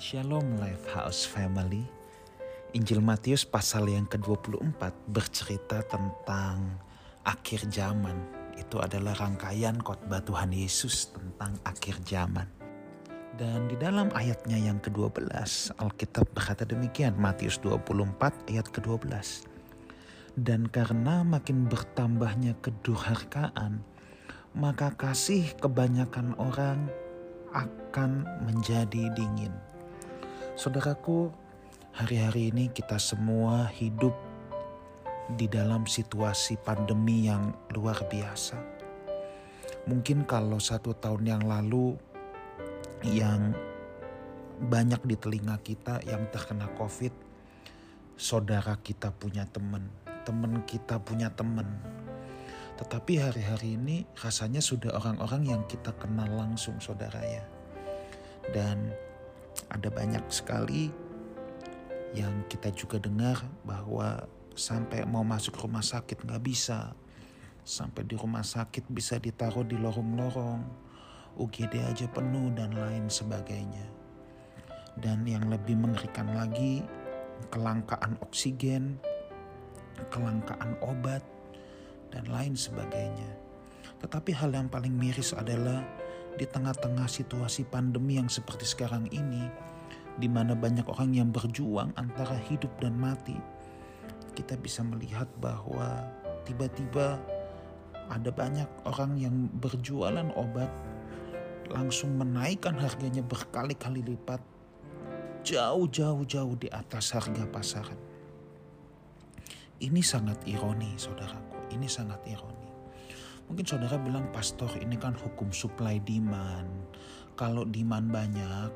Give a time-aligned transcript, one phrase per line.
[0.00, 1.84] Shalom Life House Family.
[2.72, 4.80] Injil Matius pasal yang ke-24
[5.12, 6.80] bercerita tentang
[7.20, 8.16] akhir zaman.
[8.56, 12.48] Itu adalah rangkaian khotbah Tuhan Yesus tentang akhir zaman.
[13.36, 15.28] Dan di dalam ayatnya yang ke-12,
[15.76, 19.04] Alkitab berkata demikian, Matius 24 ayat ke-12.
[20.32, 23.84] Dan karena makin bertambahnya kedurhakaan,
[24.56, 26.88] maka kasih kebanyakan orang
[27.52, 29.52] akan menjadi dingin.
[30.60, 31.32] Saudaraku,
[31.96, 34.12] hari-hari ini kita semua hidup
[35.32, 38.60] di dalam situasi pandemi yang luar biasa.
[39.88, 41.96] Mungkin kalau satu tahun yang lalu
[43.08, 43.56] yang
[44.68, 47.16] banyak di telinga kita yang terkena COVID,
[48.20, 49.88] saudara kita punya teman,
[50.28, 51.72] teman kita punya teman.
[52.76, 57.48] Tetapi hari-hari ini rasanya sudah orang-orang yang kita kenal langsung saudara ya.
[58.52, 59.08] Dan
[59.68, 60.88] ada banyak sekali
[62.16, 66.94] yang kita juga dengar bahwa sampai mau masuk rumah sakit nggak bisa.
[67.62, 70.88] Sampai di rumah sakit bisa ditaruh di lorong-lorong.
[71.38, 73.86] UGD aja penuh dan lain sebagainya.
[74.98, 76.82] Dan yang lebih mengerikan lagi,
[77.48, 78.98] kelangkaan oksigen,
[80.10, 81.22] kelangkaan obat,
[82.10, 83.30] dan lain sebagainya.
[84.02, 85.84] Tetapi hal yang paling miris adalah
[86.38, 89.50] di tengah-tengah situasi pandemi yang seperti sekarang ini,
[90.20, 93.36] di mana banyak orang yang berjuang antara hidup dan mati,
[94.36, 96.04] kita bisa melihat bahwa
[96.46, 97.18] tiba-tiba
[98.10, 100.70] ada banyak orang yang berjualan obat
[101.70, 104.42] langsung menaikkan harganya berkali-kali lipat
[105.46, 108.00] jauh-jauh-jauh di atas harga pasaran.
[109.80, 111.72] Ini sangat ironi, saudaraku.
[111.72, 112.69] Ini sangat ironi.
[113.50, 116.70] Mungkin saudara bilang, "Pastor, ini kan hukum supply demand.
[117.34, 118.70] Kalau demand banyak,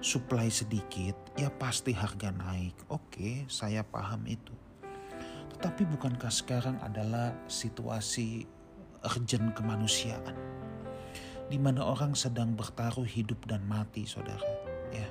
[0.00, 4.56] supply sedikit, ya pasti harga naik." Oke, saya paham itu.
[5.52, 8.48] Tetapi bukankah sekarang adalah situasi
[9.04, 10.32] urgent kemanusiaan?
[11.52, 14.48] Di mana orang sedang bertaruh hidup dan mati, saudara.
[14.96, 15.04] Ya,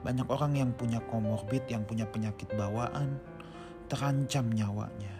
[0.00, 3.20] banyak orang yang punya komorbid, yang punya penyakit bawaan,
[3.92, 5.19] terancam nyawanya.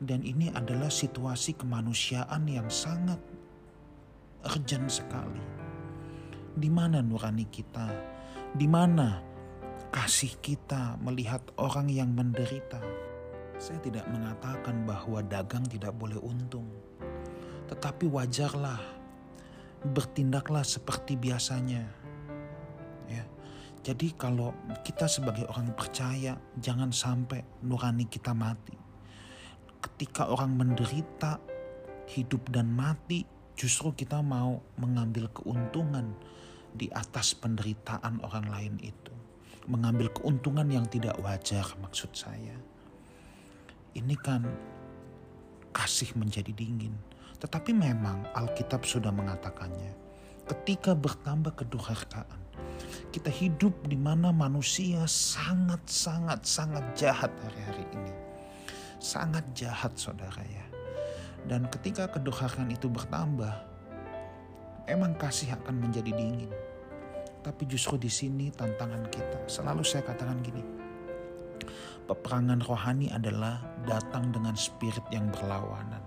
[0.00, 3.20] Dan ini adalah situasi kemanusiaan yang sangat
[4.48, 5.44] urgent sekali.
[6.56, 7.84] Di mana nurani kita?
[8.56, 9.20] Di mana
[9.92, 12.80] kasih kita melihat orang yang menderita?
[13.60, 16.64] Saya tidak mengatakan bahwa dagang tidak boleh untung.
[17.68, 18.80] Tetapi wajarlah
[19.84, 21.84] bertindaklah seperti biasanya.
[23.04, 23.28] Ya
[23.80, 28.79] jadi kalau kita sebagai orang percaya jangan sampai nurani kita mati.
[29.80, 31.40] Ketika orang menderita
[32.10, 33.24] hidup dan mati
[33.60, 36.16] justru kita mau mengambil keuntungan
[36.72, 39.12] di atas penderitaan orang lain itu.
[39.68, 42.56] Mengambil keuntungan yang tidak wajar maksud saya.
[43.92, 44.48] Ini kan
[45.76, 46.94] kasih menjadi dingin.
[47.36, 49.92] Tetapi memang Alkitab sudah mengatakannya.
[50.48, 52.40] Ketika bertambah kedurhakaan,
[53.14, 58.09] kita hidup di mana manusia sangat sangat sangat jahat hari-hari ini.
[59.00, 60.66] Sangat jahat saudara ya.
[61.48, 63.64] Dan ketika kedurhakaan itu bertambah,
[64.84, 66.52] emang kasih akan menjadi dingin.
[67.40, 69.48] Tapi justru di sini tantangan kita.
[69.48, 70.60] Selalu saya katakan gini.
[72.04, 76.04] Peperangan rohani adalah datang dengan spirit yang berlawanan.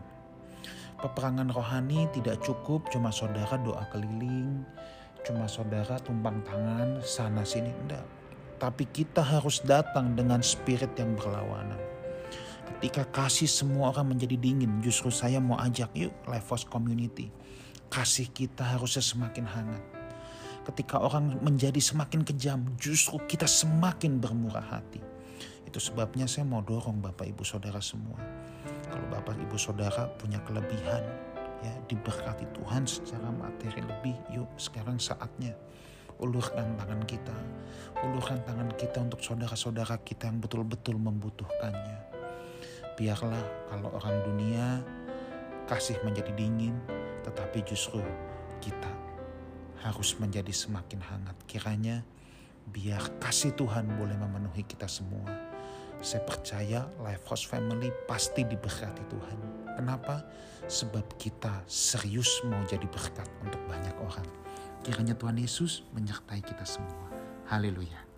[1.02, 4.62] Peperangan rohani tidak cukup cuma saudara doa keliling,
[5.28, 8.06] cuma saudara tumpang tangan sana sini enggak.
[8.62, 11.83] Tapi kita harus datang dengan spirit yang berlawanan.
[12.64, 17.32] Ketika kasih semua orang menjadi dingin, justru saya mau ajak yuk Levos Community.
[17.92, 19.84] Kasih kita harusnya semakin hangat.
[20.64, 25.04] Ketika orang menjadi semakin kejam, justru kita semakin bermurah hati.
[25.68, 28.16] Itu sebabnya saya mau dorong Bapak Ibu Saudara semua.
[28.88, 31.04] Kalau Bapak Ibu Saudara punya kelebihan,
[31.64, 35.56] ya diberkati Tuhan secara materi lebih yuk sekarang saatnya
[36.20, 37.36] ulurkan tangan kita
[38.04, 42.13] ulurkan tangan kita untuk saudara-saudara kita yang betul-betul membutuhkannya
[42.96, 44.82] biarlah kalau orang dunia
[45.70, 46.78] kasih menjadi dingin
[47.24, 48.04] tetapi justru
[48.60, 48.92] kita
[49.84, 52.06] harus menjadi semakin hangat kiranya
[52.72, 55.54] biar kasih Tuhan boleh memenuhi kita semua
[56.04, 59.40] saya percaya Life House Family pasti diberkati Tuhan.
[59.80, 60.20] Kenapa?
[60.68, 64.28] Sebab kita serius mau jadi berkat untuk banyak orang.
[64.84, 67.08] Kiranya Tuhan Yesus menyertai kita semua.
[67.48, 68.13] Haleluya.